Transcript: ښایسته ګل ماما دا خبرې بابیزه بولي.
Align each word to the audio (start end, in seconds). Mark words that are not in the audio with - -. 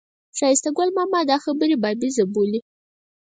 ښایسته 0.37 0.69
ګل 0.77 0.89
ماما 0.97 1.19
دا 1.29 1.37
خبرې 1.45 1.75
بابیزه 1.83 2.23
بولي. 2.33 2.59